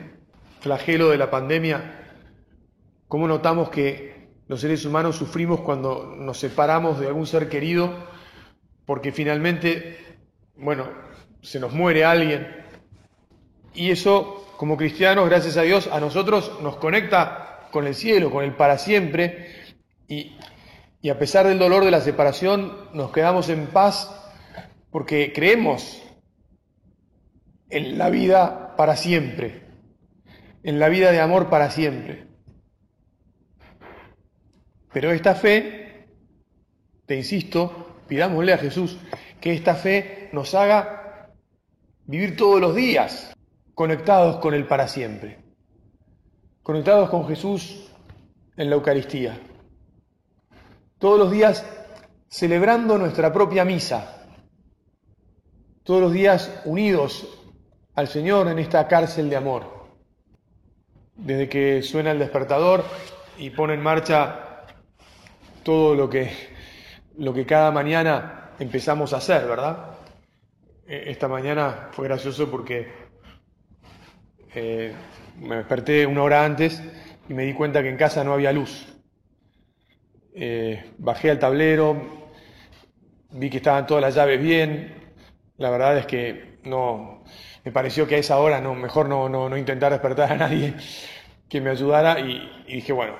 flagelo 0.59 1.09
de 1.09 1.17
la 1.17 1.31
pandemia, 1.31 2.19
¿cómo 3.07 3.27
notamos 3.27 3.69
que 3.69 4.29
los 4.47 4.61
seres 4.61 4.85
humanos 4.85 5.15
sufrimos 5.15 5.61
cuando 5.61 6.15
nos 6.15 6.39
separamos 6.39 6.99
de 6.99 7.07
algún 7.07 7.25
ser 7.25 7.49
querido? 7.49 7.91
Porque 8.85 9.11
finalmente, 9.11 9.97
bueno, 10.55 10.89
se 11.41 11.59
nos 11.59 11.73
muere 11.73 12.05
alguien. 12.05 12.47
Y 13.73 13.91
eso, 13.91 14.53
como 14.57 14.77
cristianos, 14.77 15.29
gracias 15.29 15.57
a 15.57 15.63
Dios, 15.63 15.87
a 15.91 15.99
nosotros 15.99 16.59
nos 16.61 16.77
conecta 16.77 17.67
con 17.71 17.87
el 17.87 17.95
cielo, 17.95 18.31
con 18.31 18.43
el 18.43 18.55
para 18.55 18.77
siempre. 18.77 19.49
Y, 20.07 20.37
y 21.01 21.09
a 21.09 21.19
pesar 21.19 21.47
del 21.47 21.59
dolor 21.59 21.83
de 21.83 21.91
la 21.91 22.01
separación, 22.01 22.89
nos 22.93 23.11
quedamos 23.11 23.49
en 23.49 23.67
paz 23.67 24.09
porque 24.91 25.33
creemos 25.33 26.01
en 27.69 27.97
la 27.97 28.09
vida 28.09 28.75
para 28.77 28.95
siempre, 28.95 29.63
en 30.63 30.79
la 30.79 30.89
vida 30.89 31.11
de 31.11 31.19
amor 31.19 31.49
para 31.49 31.69
siempre. 31.69 32.27
Pero 34.93 35.11
esta 35.11 35.35
fe, 35.35 36.07
te 37.05 37.17
insisto, 37.17 37.94
pidámosle 38.07 38.53
a 38.53 38.57
Jesús 38.57 38.97
que 39.41 39.53
esta 39.53 39.75
fe 39.75 40.29
nos 40.31 40.53
haga 40.55 41.31
vivir 42.05 42.35
todos 42.35 42.61
los 42.61 42.75
días 42.75 43.35
conectados 43.73 44.37
con 44.37 44.53
el 44.53 44.67
para 44.67 44.87
siempre, 44.87 45.39
conectados 46.63 47.09
con 47.09 47.27
Jesús 47.27 47.91
en 48.57 48.69
la 48.69 48.75
Eucaristía, 48.75 49.39
todos 50.97 51.19
los 51.19 51.31
días 51.31 51.65
celebrando 52.29 52.97
nuestra 52.97 53.31
propia 53.31 53.65
misa, 53.65 54.27
todos 55.83 56.01
los 56.01 56.13
días 56.13 56.61
unidos 56.65 57.27
al 57.93 58.07
Señor 58.07 58.47
en 58.47 58.59
esta 58.59 58.87
cárcel 58.87 59.29
de 59.29 59.35
amor. 59.35 59.85
Desde 61.15 61.47
que 61.47 61.81
suena 61.81 62.11
el 62.11 62.19
despertador 62.19 62.83
y 63.37 63.51
pone 63.51 63.73
en 63.73 63.81
marcha 63.81 64.65
todo 65.63 65.95
lo 65.95 66.09
que, 66.09 66.54
lo 67.17 67.33
que 67.33 67.45
cada 67.45 67.71
mañana 67.71 68.51
empezamos 68.59 69.13
a 69.13 69.17
hacer, 69.17 69.47
¿verdad? 69.47 69.97
E, 70.87 71.11
esta 71.11 71.27
mañana 71.27 71.89
fue 71.91 72.07
gracioso 72.07 72.49
porque 72.49 72.91
eh, 74.53 74.93
me 75.39 75.57
desperté 75.57 76.05
una 76.05 76.23
hora 76.23 76.45
antes 76.45 76.81
y 77.27 77.33
me 77.33 77.43
di 77.43 77.53
cuenta 77.53 77.81
que 77.81 77.89
en 77.89 77.97
casa 77.97 78.23
no 78.23 78.33
había 78.33 78.51
luz. 78.51 78.87
Eh, 80.33 80.91
bajé 80.97 81.31
al 81.31 81.39
tablero, 81.39 82.29
vi 83.31 83.49
que 83.49 83.57
estaban 83.57 83.87
todas 83.87 84.01
las 84.01 84.15
llaves 84.15 84.41
bien. 84.41 85.13
La 85.57 85.69
verdad 85.69 85.97
es 85.97 86.05
que 86.05 86.59
no, 86.65 87.23
me 87.63 87.71
pareció 87.71 88.07
que 88.07 88.15
a 88.15 88.17
esa 88.19 88.37
hora 88.39 88.61
no, 88.61 88.75
mejor 88.75 89.09
no, 89.09 89.27
no, 89.27 89.57
intentar 89.57 89.91
despertar 89.91 90.31
a 90.31 90.35
nadie 90.35 90.75
que 91.49 91.61
me 91.61 91.69
ayudara 91.69 92.19
y, 92.19 92.63
dije, 92.67 92.93
bueno, 92.93 93.15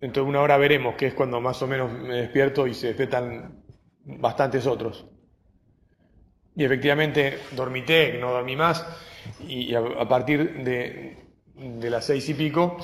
dentro 0.00 0.22
de 0.22 0.28
una 0.28 0.40
hora 0.40 0.56
veremos, 0.56 0.94
que 0.94 1.06
es 1.06 1.14
cuando 1.14 1.40
más 1.40 1.60
o 1.62 1.66
menos 1.66 1.92
me 1.92 2.16
despierto 2.16 2.66
y 2.66 2.74
se 2.74 2.88
despiertan 2.88 3.62
bastantes 4.04 4.66
otros. 4.66 5.06
Y 6.54 6.64
efectivamente 6.64 7.38
dormité, 7.52 8.18
no 8.18 8.32
dormí 8.32 8.56
más, 8.56 8.84
y 9.46 9.74
a, 9.74 10.08
partir 10.08 10.64
de, 10.64 11.16
de, 11.54 11.90
las 11.90 12.06
seis 12.06 12.28
y 12.28 12.34
pico 12.34 12.76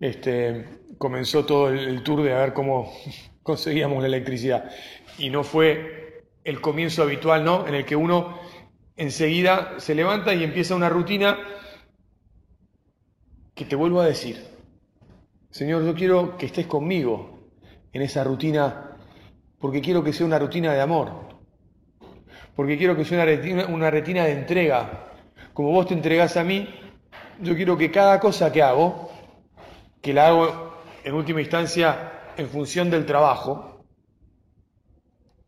este, 0.00 0.64
comenzó 0.98 1.44
todo 1.44 1.68
el 1.68 2.02
tour 2.02 2.22
de 2.22 2.32
a 2.32 2.38
ver 2.38 2.52
cómo 2.52 2.92
conseguíamos 3.42 4.00
la 4.00 4.08
electricidad. 4.08 4.70
Y 5.18 5.30
no 5.30 5.44
fue 5.44 6.24
el 6.44 6.60
comienzo 6.60 7.02
habitual, 7.02 7.44
¿no? 7.44 7.66
En 7.66 7.74
el 7.74 7.84
que 7.84 7.96
uno 7.96 8.38
enseguida 8.96 9.74
se 9.78 9.94
levanta 9.94 10.34
y 10.34 10.44
empieza 10.44 10.74
una 10.74 10.88
rutina 10.88 11.38
que 13.54 13.64
te 13.64 13.76
vuelvo 13.76 14.00
a 14.00 14.06
decir, 14.06 14.53
Señor, 15.54 15.84
yo 15.84 15.94
quiero 15.94 16.36
que 16.36 16.46
estés 16.46 16.66
conmigo 16.66 17.38
en 17.92 18.02
esa 18.02 18.24
rutina, 18.24 18.96
porque 19.60 19.80
quiero 19.80 20.02
que 20.02 20.12
sea 20.12 20.26
una 20.26 20.36
rutina 20.36 20.72
de 20.72 20.80
amor, 20.80 21.12
porque 22.56 22.76
quiero 22.76 22.96
que 22.96 23.04
sea 23.04 23.24
una 23.68 23.88
retina 23.88 24.24
de 24.24 24.32
entrega. 24.32 25.12
Como 25.52 25.70
vos 25.70 25.86
te 25.86 25.94
entregás 25.94 26.36
a 26.36 26.42
mí, 26.42 26.68
yo 27.40 27.54
quiero 27.54 27.78
que 27.78 27.92
cada 27.92 28.18
cosa 28.18 28.50
que 28.50 28.64
hago, 28.64 29.12
que 30.02 30.12
la 30.12 30.26
hago 30.26 30.74
en 31.04 31.14
última 31.14 31.40
instancia 31.40 32.32
en 32.36 32.48
función 32.48 32.90
del 32.90 33.06
trabajo, 33.06 33.84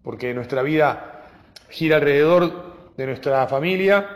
porque 0.04 0.32
nuestra 0.34 0.62
vida 0.62 1.26
gira 1.68 1.96
alrededor 1.96 2.94
de 2.96 3.06
nuestra 3.06 3.48
familia, 3.48 4.08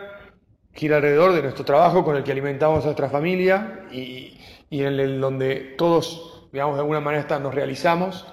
gira 0.73 0.99
alrededor 0.99 1.33
de 1.33 1.43
nuestro 1.43 1.65
trabajo 1.65 2.05
con 2.05 2.15
el 2.15 2.23
que 2.23 2.31
alimentamos 2.31 2.85
a 2.85 2.87
nuestra 2.87 3.11
familia 3.11 3.89
y, 3.91 4.39
en 4.71 4.87
el 5.01 5.21
donde 5.21 5.75
todos, 5.77 6.49
digamos, 6.53 6.77
de 6.77 6.81
alguna 6.81 7.01
manera 7.01 7.39
nos 7.39 7.55
realizamos. 7.55 8.27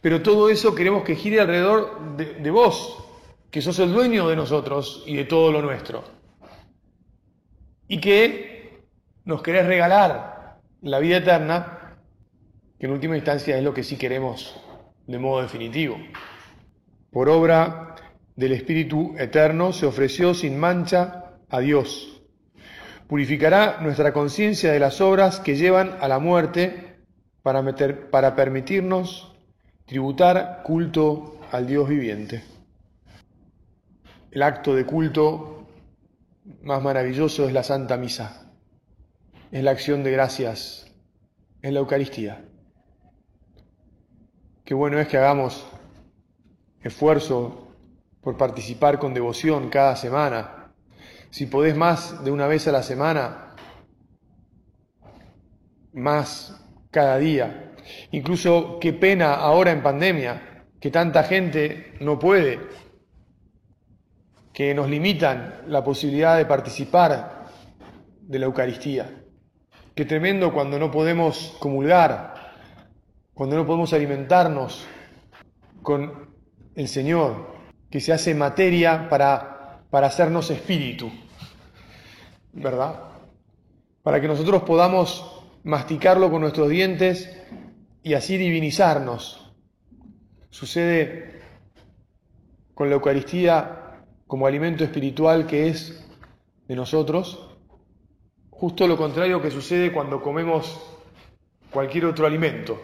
Pero 0.00 0.22
todo 0.22 0.50
eso 0.50 0.74
queremos 0.74 1.04
que 1.04 1.14
gire 1.14 1.40
alrededor 1.40 2.16
de, 2.16 2.34
de 2.34 2.50
vos, 2.50 3.04
que 3.50 3.62
sos 3.62 3.78
el 3.78 3.92
dueño 3.92 4.28
de 4.28 4.34
nosotros 4.34 5.04
y 5.06 5.14
de 5.14 5.24
todo 5.24 5.52
lo 5.52 5.62
nuestro. 5.62 6.02
Y 7.86 8.00
que 8.00 8.82
nos 9.24 9.42
querés 9.42 9.66
regalar 9.66 10.58
la 10.80 10.98
vida 10.98 11.18
eterna 11.18 11.96
que 12.78 12.86
en 12.86 12.92
última 12.92 13.16
instancia 13.16 13.56
es 13.56 13.62
lo 13.62 13.72
que 13.72 13.84
sí 13.84 13.96
queremos 13.96 14.60
de 15.06 15.18
modo 15.18 15.42
definitivo. 15.42 15.96
Por 17.12 17.28
obra 17.28 17.94
del 18.34 18.52
Espíritu 18.52 19.14
Eterno 19.18 19.72
se 19.72 19.86
ofreció 19.86 20.34
sin 20.34 20.58
mancha 20.58 21.36
a 21.48 21.60
Dios. 21.60 22.11
Purificará 23.12 23.78
nuestra 23.82 24.14
conciencia 24.14 24.72
de 24.72 24.78
las 24.78 25.02
obras 25.02 25.38
que 25.38 25.54
llevan 25.54 25.98
a 26.00 26.08
la 26.08 26.18
muerte 26.18 26.96
para, 27.42 27.60
meter, 27.60 28.08
para 28.08 28.34
permitirnos 28.34 29.36
tributar 29.84 30.62
culto 30.64 31.38
al 31.50 31.66
Dios 31.66 31.90
viviente. 31.90 32.42
El 34.30 34.42
acto 34.42 34.74
de 34.74 34.86
culto 34.86 35.66
más 36.62 36.82
maravilloso 36.82 37.46
es 37.46 37.52
la 37.52 37.62
Santa 37.62 37.98
Misa, 37.98 38.50
es 39.50 39.62
la 39.62 39.72
acción 39.72 40.02
de 40.04 40.12
gracias, 40.12 40.90
es 41.60 41.70
la 41.70 41.80
Eucaristía. 41.80 42.46
Qué 44.64 44.72
bueno 44.72 44.98
es 44.98 45.06
que 45.08 45.18
hagamos 45.18 45.66
esfuerzo 46.82 47.76
por 48.22 48.38
participar 48.38 48.98
con 48.98 49.12
devoción 49.12 49.68
cada 49.68 49.96
semana. 49.96 50.61
Si 51.32 51.46
podés 51.46 51.74
más 51.74 52.22
de 52.22 52.30
una 52.30 52.46
vez 52.46 52.68
a 52.68 52.72
la 52.72 52.82
semana, 52.82 53.56
más 55.94 56.62
cada 56.90 57.16
día. 57.16 57.72
Incluso 58.10 58.78
qué 58.78 58.92
pena 58.92 59.36
ahora 59.36 59.72
en 59.72 59.82
pandemia, 59.82 60.66
que 60.78 60.90
tanta 60.90 61.22
gente 61.22 61.94
no 62.00 62.18
puede, 62.18 62.60
que 64.52 64.74
nos 64.74 64.90
limitan 64.90 65.62
la 65.68 65.82
posibilidad 65.82 66.36
de 66.36 66.44
participar 66.44 67.46
de 68.20 68.38
la 68.38 68.44
Eucaristía. 68.44 69.24
Qué 69.94 70.04
tremendo 70.04 70.52
cuando 70.52 70.78
no 70.78 70.90
podemos 70.90 71.56
comulgar, 71.58 72.34
cuando 73.32 73.56
no 73.56 73.66
podemos 73.66 73.94
alimentarnos 73.94 74.86
con 75.80 76.34
el 76.74 76.88
Señor, 76.88 77.54
que 77.90 78.00
se 78.00 78.12
hace 78.12 78.34
materia 78.34 79.08
para, 79.08 79.51
para 79.92 80.06
hacernos 80.06 80.48
espíritu, 80.48 81.12
¿verdad? 82.54 83.10
Para 84.02 84.22
que 84.22 84.26
nosotros 84.26 84.62
podamos 84.62 85.44
masticarlo 85.64 86.30
con 86.30 86.40
nuestros 86.40 86.70
dientes 86.70 87.30
y 88.02 88.14
así 88.14 88.38
divinizarnos. 88.38 89.52
Sucede 90.48 91.42
con 92.72 92.88
la 92.88 92.94
Eucaristía 92.94 94.00
como 94.26 94.46
alimento 94.46 94.82
espiritual 94.82 95.46
que 95.46 95.68
es 95.68 96.02
de 96.68 96.74
nosotros, 96.74 97.50
justo 98.48 98.88
lo 98.88 98.96
contrario 98.96 99.42
que 99.42 99.50
sucede 99.50 99.92
cuando 99.92 100.22
comemos 100.22 100.80
cualquier 101.70 102.06
otro 102.06 102.26
alimento. 102.26 102.80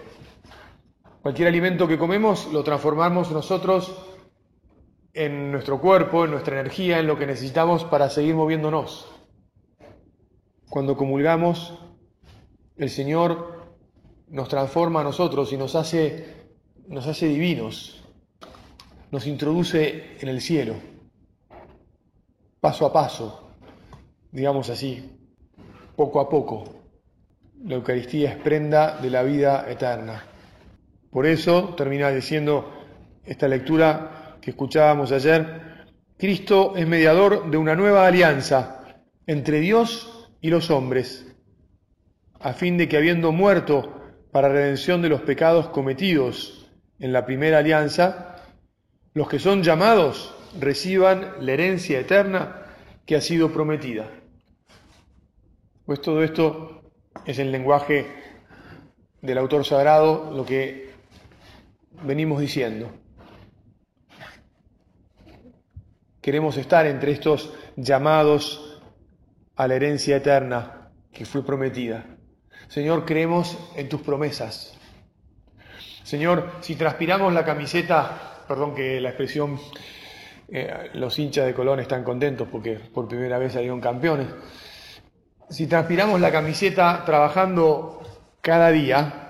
Cualquier 1.23 1.49
alimento 1.49 1.89
que 1.89 1.97
comemos 1.97 2.53
lo 2.53 2.63
transformamos 2.63 3.31
nosotros 3.31 3.97
en 5.19 5.51
nuestro 5.51 5.81
cuerpo, 5.81 6.25
en 6.25 6.31
nuestra 6.31 6.61
energía, 6.61 7.01
en 7.01 7.09
lo 7.09 7.19
que 7.19 7.27
necesitamos 7.27 7.85
para 7.85 8.09
seguir 8.09 8.37
moviéndonos. 8.37 9.11
Cuando 10.71 10.97
comulgamos, 10.97 11.77
el 12.77 12.89
Señor 12.89 13.67
nos 14.29 14.49
transforma 14.49 15.01
a 15.01 15.05
nosotros 15.05 15.53
y 15.53 15.57
nos 15.57 15.75
hace, 15.75 16.47
nos 16.87 17.09
hace 17.09 17.27
divinos, 17.27 18.05
nos 19.11 19.27
introduce 19.27 20.17
en 20.21 20.29
el 20.29 20.41
cielo, 20.41 20.75
paso 22.61 22.87
a 22.87 22.93
paso, 22.93 23.51
digamos 24.31 24.71
así, 24.71 25.19
poco 25.97 26.21
a 26.21 26.29
poco. 26.29 26.77
La 27.65 27.75
Eucaristía 27.75 28.31
es 28.31 28.37
prenda 28.37 28.99
de 28.99 29.11
la 29.11 29.25
vida 29.25 29.69
eterna. 29.69 30.23
Por 31.11 31.27
eso 31.27 31.75
termina 31.75 32.09
diciendo 32.11 32.73
esta 33.25 33.49
lectura 33.49 34.18
que 34.41 34.51
escuchábamos 34.51 35.13
ayer, 35.13 35.87
Cristo 36.17 36.75
es 36.77 36.87
mediador 36.87 37.51
de 37.51 37.57
una 37.57 37.75
nueva 37.75 38.07
alianza 38.07 38.85
entre 39.27 39.61
Dios 39.61 40.29
y 40.41 40.51
los 40.51 40.71
hombres, 40.71 41.27
a 42.41 42.53
fin 42.53 42.77
de 42.77 42.89
que 42.89 42.97
habiendo 42.97 43.33
muerto 43.33 43.95
para 44.33 44.49
redención 44.49 45.03
de 45.03 45.09
los 45.09 45.23
pecados 45.23 45.69
cometidos 45.69 46.71
en 46.99 47.13
la 47.13 47.25
primera 47.25 47.59
alianza, 47.59 48.37
los 49.15 49.29
que 49.29 49.39
son 49.39 49.63
llamados 49.63 50.35
reciban 50.59 51.35
la 51.41 51.53
herencia 51.53 52.01
eterna 52.01 52.67
que 53.07 53.17
ha 53.17 53.21
sido 53.21 53.53
prometida. 53.53 54.11
Pues 55.87 56.01
todo 56.01 56.23
esto 56.23 56.83
es 57.25 57.39
el 57.39 57.51
lenguaje 57.51 58.07
del 59.23 59.39
autor 59.39 59.65
sagrado, 59.65 60.33
lo 60.35 60.45
que 60.45 60.91
venimos 62.03 62.41
diciendo. 62.41 62.91
Queremos 66.21 66.57
estar 66.57 66.87
entre 66.87 67.13
estos 67.13 67.53
llamados 67.77 68.81
a 69.57 69.69
la 69.69 69.75
herencia 69.75 70.17
eterna 70.17 70.91
que 71.13 71.25
fue 71.25 71.45
prometida. 71.45 72.05
Señor, 72.69 73.05
creemos 73.05 73.57
en 73.77 73.89
tus 73.89 74.03
promesas. 74.03 74.77
Señor, 76.03 76.53
si 76.61 76.75
transpiramos 76.75 77.33
la 77.33 77.45
camiseta, 77.45 78.45
perdón 78.47 78.75
que 78.75 79.01
la 79.01 79.11
expresión, 79.11 79.59
eh, 80.49 80.91
los 80.95 81.19
hinchas 81.19 81.47
de 81.47 81.55
Colón 81.55 81.81
están 81.81 82.05
contentos 82.05 82.49
porque 82.51 82.75
por 82.75 83.09
primera 83.09 83.39
vez 83.39 83.53
salieron 83.53 83.81
campeones. 83.81 84.29
Si 85.49 85.67
transpiramos 85.67 86.21
la 86.21 86.31
camiseta 86.31 87.03
trabajando 87.05 88.01
cada 88.43 88.71
día, 88.71 89.29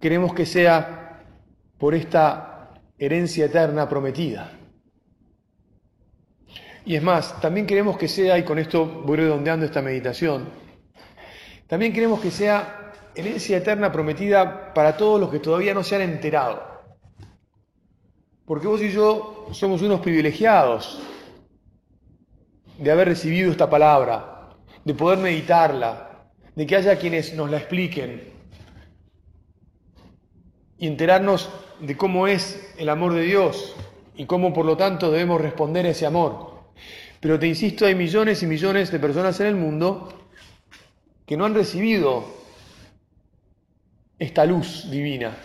Queremos 0.00 0.32
que 0.32 0.46
sea 0.46 1.24
por 1.76 1.94
esta 1.94 2.57
herencia 2.98 3.46
eterna 3.46 3.88
prometida. 3.88 4.52
Y 6.84 6.96
es 6.96 7.02
más, 7.02 7.40
también 7.40 7.66
queremos 7.66 7.98
que 7.98 8.08
sea, 8.08 8.38
y 8.38 8.44
con 8.44 8.58
esto 8.58 8.86
voy 8.86 9.18
redondeando 9.18 9.66
esta 9.66 9.82
meditación, 9.82 10.48
también 11.66 11.92
queremos 11.92 12.20
que 12.20 12.30
sea 12.30 12.92
herencia 13.14 13.58
eterna 13.58 13.92
prometida 13.92 14.72
para 14.72 14.96
todos 14.96 15.20
los 15.20 15.30
que 15.30 15.38
todavía 15.38 15.74
no 15.74 15.84
se 15.84 15.96
han 15.96 16.02
enterado. 16.02 16.62
Porque 18.46 18.66
vos 18.66 18.80
y 18.80 18.90
yo 18.90 19.48
somos 19.52 19.82
unos 19.82 20.00
privilegiados 20.00 21.02
de 22.78 22.90
haber 22.90 23.08
recibido 23.08 23.50
esta 23.50 23.68
palabra, 23.68 24.56
de 24.84 24.94
poder 24.94 25.18
meditarla, 25.18 26.30
de 26.54 26.66
que 26.66 26.76
haya 26.76 26.98
quienes 26.98 27.34
nos 27.34 27.50
la 27.50 27.58
expliquen 27.58 28.37
y 30.78 30.86
enterarnos 30.86 31.50
de 31.80 31.96
cómo 31.96 32.26
es 32.26 32.74
el 32.78 32.88
amor 32.88 33.14
de 33.14 33.22
Dios 33.22 33.74
y 34.16 34.26
cómo 34.26 34.52
por 34.52 34.64
lo 34.64 34.76
tanto 34.76 35.10
debemos 35.10 35.40
responder 35.40 35.86
a 35.86 35.90
ese 35.90 36.06
amor. 36.06 36.58
Pero 37.20 37.38
te 37.38 37.46
insisto, 37.46 37.86
hay 37.86 37.94
millones 37.94 38.42
y 38.42 38.46
millones 38.46 38.90
de 38.92 38.98
personas 38.98 39.38
en 39.40 39.46
el 39.46 39.56
mundo 39.56 40.12
que 41.26 41.36
no 41.36 41.44
han 41.44 41.54
recibido 41.54 42.24
esta 44.18 44.44
luz 44.44 44.90
divina. 44.90 45.36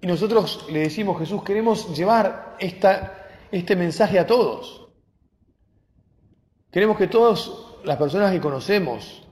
Y 0.00 0.06
nosotros 0.06 0.66
le 0.70 0.80
decimos, 0.80 1.18
Jesús, 1.18 1.42
queremos 1.42 1.96
llevar 1.96 2.56
esta, 2.60 3.28
este 3.50 3.74
mensaje 3.74 4.18
a 4.18 4.26
todos. 4.26 4.88
Queremos 6.70 6.98
que 6.98 7.08
todas 7.08 7.50
las 7.84 7.96
personas 7.96 8.32
que 8.32 8.40
conocemos, 8.40 9.26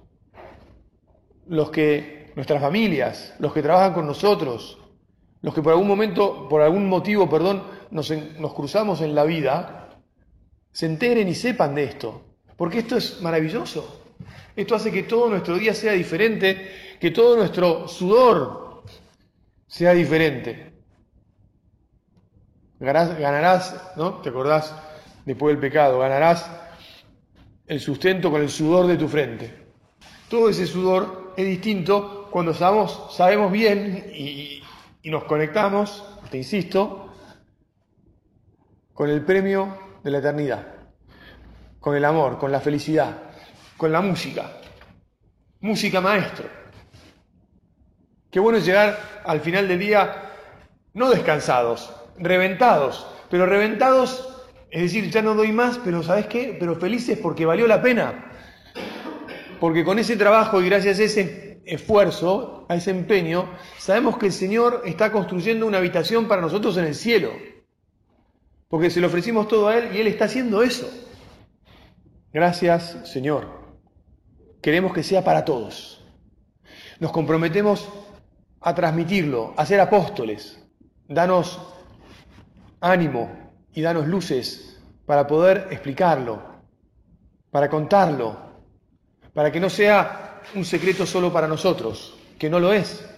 los 1.46 1.70
que, 1.70 2.15
nuestras 2.36 2.60
familias, 2.60 3.34
los 3.38 3.52
que 3.52 3.62
trabajan 3.62 3.94
con 3.94 4.06
nosotros, 4.06 4.78
los 5.40 5.54
que 5.54 5.62
por 5.62 5.72
algún 5.72 5.88
momento, 5.88 6.48
por 6.48 6.60
algún 6.60 6.86
motivo, 6.86 7.28
perdón, 7.28 7.62
nos, 7.90 8.10
nos 8.38 8.52
cruzamos 8.52 9.00
en 9.00 9.14
la 9.14 9.24
vida, 9.24 9.88
se 10.70 10.84
enteren 10.84 11.28
y 11.28 11.34
sepan 11.34 11.74
de 11.74 11.84
esto, 11.84 12.22
porque 12.56 12.80
esto 12.80 12.98
es 12.98 13.22
maravilloso. 13.22 14.02
Esto 14.54 14.74
hace 14.74 14.92
que 14.92 15.02
todo 15.02 15.30
nuestro 15.30 15.56
día 15.56 15.74
sea 15.74 15.92
diferente, 15.92 16.96
que 17.00 17.10
todo 17.10 17.36
nuestro 17.36 17.88
sudor 17.88 18.84
sea 19.66 19.92
diferente. 19.92 20.72
Ganarás, 22.78 23.94
¿no? 23.96 24.20
¿Te 24.20 24.28
acordás 24.28 24.74
después 25.24 25.54
del 25.54 25.60
pecado? 25.60 25.98
Ganarás 25.98 26.50
el 27.66 27.80
sustento 27.80 28.30
con 28.30 28.42
el 28.42 28.50
sudor 28.50 28.86
de 28.86 28.96
tu 28.96 29.08
frente. 29.08 29.52
Todo 30.28 30.50
ese 30.50 30.66
sudor 30.66 31.32
es 31.36 31.46
distinto 31.46 32.15
cuando 32.36 32.52
sabemos, 32.52 33.14
sabemos 33.16 33.50
bien 33.50 34.12
y, 34.12 34.62
nos 35.04 35.24
conectamos, 35.24 36.04
te 36.30 36.36
insisto, 36.36 37.10
con 38.92 39.08
el 39.08 39.24
premio 39.24 39.74
de 40.04 40.10
la 40.10 40.18
eternidad, 40.18 40.66
con 41.80 41.96
el 41.96 42.04
amor, 42.04 42.36
con 42.36 42.52
la 42.52 42.60
felicidad, 42.60 43.22
con 43.78 43.90
la 43.90 44.02
música. 44.02 44.52
Música 45.60 46.02
maestro. 46.02 46.46
Qué 48.30 48.38
bueno 48.38 48.58
llegar 48.58 48.98
al 49.24 49.40
final 49.40 49.66
del 49.66 49.78
día 49.78 50.30
no 50.92 51.08
descansados, 51.08 51.90
reventados, 52.18 53.06
pero 53.30 53.46
reventados, 53.46 54.44
es 54.70 54.82
decir, 54.82 55.10
ya 55.10 55.22
no 55.22 55.34
doy 55.34 55.52
más, 55.52 55.78
pero 55.82 56.02
¿sabes 56.02 56.26
qué? 56.26 56.54
Pero 56.60 56.76
felices 56.76 57.18
porque 57.18 57.46
valió 57.46 57.66
la 57.66 57.80
pena. 57.80 58.30
Porque 59.58 59.86
con 59.86 59.98
ese 59.98 60.18
trabajo 60.18 60.60
y 60.60 60.68
gracias 60.68 60.98
a 60.98 61.04
ese 61.04 61.45
esfuerzo, 61.66 62.66
a 62.68 62.76
ese 62.76 62.90
empeño, 62.90 63.50
sabemos 63.78 64.18
que 64.18 64.26
el 64.26 64.32
Señor 64.32 64.82
está 64.84 65.12
construyendo 65.12 65.66
una 65.66 65.78
habitación 65.78 66.28
para 66.28 66.42
nosotros 66.42 66.76
en 66.78 66.84
el 66.86 66.94
cielo 66.94 67.30
porque 68.68 68.90
se 68.90 69.00
lo 69.00 69.06
ofrecimos 69.06 69.48
todo 69.48 69.68
a 69.68 69.78
Él 69.78 69.94
y 69.94 70.00
Él 70.00 70.06
está 70.06 70.24
haciendo 70.24 70.62
eso. 70.62 70.88
Gracias, 72.32 72.96
Señor. 73.04 73.48
Queremos 74.60 74.92
que 74.92 75.02
sea 75.02 75.22
para 75.22 75.44
todos. 75.44 76.04
Nos 76.98 77.12
comprometemos 77.12 77.88
a 78.60 78.74
transmitirlo, 78.74 79.54
a 79.56 79.64
ser 79.64 79.80
apóstoles. 79.80 80.62
Danos 81.08 81.60
ánimo 82.80 83.30
y 83.72 83.82
danos 83.82 84.06
luces 84.08 84.82
para 85.06 85.26
poder 85.26 85.68
explicarlo, 85.70 86.42
para 87.50 87.70
contarlo, 87.70 88.36
para 89.32 89.52
que 89.52 89.60
no 89.60 89.70
sea 89.70 90.25
un 90.54 90.64
secreto 90.64 91.06
solo 91.06 91.32
para 91.32 91.48
nosotros, 91.48 92.14
que 92.38 92.48
no 92.48 92.60
lo 92.60 92.72
es. 92.72 93.08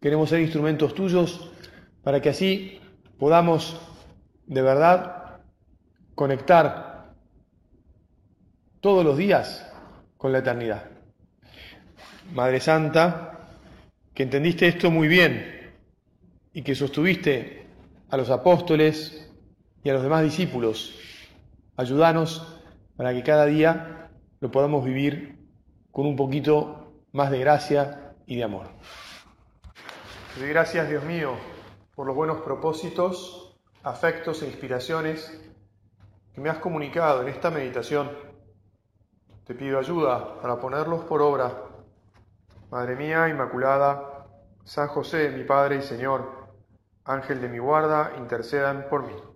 Queremos 0.00 0.30
ser 0.30 0.40
instrumentos 0.40 0.94
tuyos 0.94 1.50
para 2.02 2.20
que 2.20 2.30
así 2.30 2.80
podamos 3.18 3.78
de 4.46 4.62
verdad 4.62 5.40
conectar 6.14 7.12
todos 8.80 9.04
los 9.04 9.16
días 9.18 9.70
con 10.16 10.32
la 10.32 10.38
eternidad. 10.38 10.84
Madre 12.32 12.60
Santa, 12.60 13.48
que 14.14 14.22
entendiste 14.22 14.68
esto 14.68 14.90
muy 14.90 15.08
bien 15.08 15.72
y 16.52 16.62
que 16.62 16.74
sostuviste 16.74 17.66
a 18.08 18.16
los 18.16 18.30
apóstoles 18.30 19.30
y 19.84 19.90
a 19.90 19.94
los 19.94 20.02
demás 20.02 20.22
discípulos, 20.22 20.94
ayúdanos 21.76 22.58
para 22.96 23.12
que 23.12 23.22
cada 23.22 23.46
día 23.46 24.09
lo 24.40 24.50
podamos 24.50 24.84
vivir 24.84 25.38
con 25.92 26.06
un 26.06 26.16
poquito 26.16 26.92
más 27.12 27.30
de 27.30 27.38
gracia 27.38 28.14
y 28.26 28.36
de 28.36 28.44
amor. 28.44 28.66
gracias, 30.40 30.88
Dios 30.88 31.04
mío 31.04 31.34
por 32.00 32.06
los 32.06 32.16
buenos 32.16 32.40
propósitos, 32.40 33.54
afectos 33.82 34.42
e 34.42 34.46
inspiraciones 34.46 35.38
que 36.32 36.40
me 36.40 36.48
has 36.48 36.56
comunicado 36.56 37.20
en 37.20 37.28
esta 37.28 37.50
meditación. 37.50 38.10
Te 39.44 39.54
pido 39.54 39.78
ayuda 39.78 40.40
para 40.40 40.58
ponerlos 40.58 41.02
por 41.04 41.20
obra. 41.20 41.64
Madre 42.70 42.96
mía 42.96 43.28
Inmaculada, 43.28 44.26
San 44.64 44.88
José, 44.88 45.28
mi 45.28 45.44
Padre 45.44 45.76
y 45.76 45.82
Señor, 45.82 46.48
Ángel 47.04 47.42
de 47.42 47.50
mi 47.50 47.58
guarda, 47.58 48.12
intercedan 48.16 48.86
por 48.88 49.06
mí. 49.06 49.29